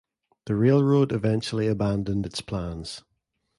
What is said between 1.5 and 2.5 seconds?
abandoned its